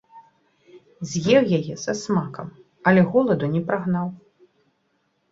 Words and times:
З'еў 1.09 1.43
яе 1.57 1.75
са 1.85 1.93
смакам, 2.03 2.47
але 2.91 3.01
голаду 3.11 3.45
не 3.57 3.61
прагнаў. 3.69 4.07